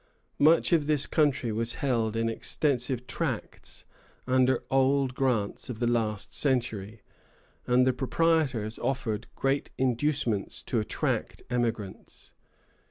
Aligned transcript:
Much 0.39 0.73
of 0.73 0.87
this 0.87 1.05
country 1.05 1.51
was 1.51 1.75
held 1.75 2.15
in 2.15 2.27
extensive 2.27 3.05
tracts, 3.05 3.85
under 4.25 4.63
old 4.71 5.13
grants 5.13 5.69
of 5.69 5.77
the 5.77 5.85
last 5.85 6.33
century, 6.33 7.03
and 7.67 7.85
the 7.85 7.93
proprietors 7.93 8.79
offered 8.79 9.27
great 9.35 9.69
inducements 9.77 10.63
to 10.63 10.79
attract 10.79 11.43
emigrants. 11.51 12.33